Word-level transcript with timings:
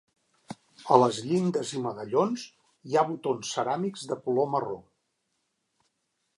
A 0.95 0.95
les 1.01 1.19
llindes 1.31 1.73
i 1.75 1.83
medallons 1.83 2.47
hi 2.89 2.97
ha 2.97 3.05
botons 3.11 3.53
ceràmics 3.59 4.09
de 4.15 4.21
color 4.25 4.51
marró. 4.57 4.81